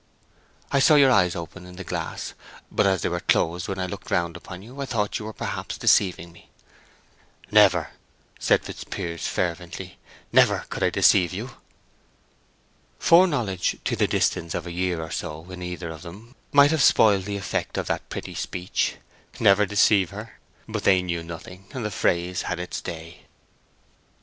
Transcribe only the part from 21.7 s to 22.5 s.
and the phrase